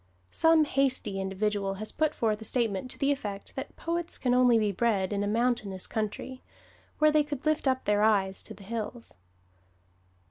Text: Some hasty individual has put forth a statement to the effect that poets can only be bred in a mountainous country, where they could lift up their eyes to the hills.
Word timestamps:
Some 0.31 0.63
hasty 0.65 1.21
individual 1.21 1.75
has 1.75 1.91
put 1.91 2.15
forth 2.15 2.41
a 2.41 2.43
statement 2.43 2.89
to 2.89 2.97
the 2.97 3.11
effect 3.11 3.55
that 3.55 3.75
poets 3.75 4.17
can 4.17 4.33
only 4.33 4.57
be 4.57 4.71
bred 4.71 5.13
in 5.13 5.23
a 5.23 5.27
mountainous 5.27 5.85
country, 5.85 6.41
where 6.97 7.11
they 7.11 7.23
could 7.23 7.45
lift 7.45 7.67
up 7.67 7.85
their 7.85 8.01
eyes 8.01 8.41
to 8.41 8.55
the 8.55 8.63
hills. 8.63 9.17